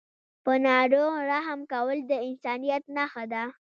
په 0.43 0.53
ناروغ 0.65 1.13
رحم 1.31 1.59
کول 1.71 1.97
د 2.09 2.11
انسانیت 2.27 2.83
نښه 2.95 3.23
ده. 3.33 3.43